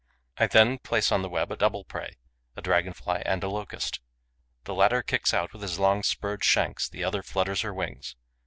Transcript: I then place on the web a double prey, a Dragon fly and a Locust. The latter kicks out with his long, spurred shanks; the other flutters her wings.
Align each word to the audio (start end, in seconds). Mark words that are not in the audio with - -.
I 0.37 0.47
then 0.47 0.79
place 0.79 1.11
on 1.11 1.21
the 1.21 1.29
web 1.29 1.51
a 1.51 1.55
double 1.55 1.83
prey, 1.85 2.15
a 2.55 2.61
Dragon 2.63 2.91
fly 2.91 3.19
and 3.23 3.43
a 3.43 3.47
Locust. 3.47 3.99
The 4.63 4.73
latter 4.73 5.03
kicks 5.03 5.31
out 5.31 5.53
with 5.53 5.61
his 5.61 5.77
long, 5.77 6.01
spurred 6.01 6.43
shanks; 6.43 6.89
the 6.89 7.03
other 7.03 7.21
flutters 7.21 7.61
her 7.61 7.71
wings. 7.71 8.15